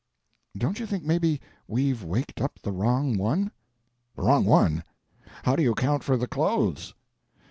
"Don't 0.57 0.79
you 0.79 0.87
think 0.87 1.03
maybe 1.03 1.39
we've 1.67 2.01
waked 2.03 2.41
up 2.41 2.59
the 2.63 2.71
wrong 2.71 3.19
one?" 3.19 3.51
"The 4.15 4.23
wrong 4.23 4.45
one? 4.45 4.83
How 5.43 5.55
do 5.55 5.61
you 5.61 5.73
account 5.73 6.03
for 6.03 6.17
the 6.17 6.25
clothes?" 6.25 6.95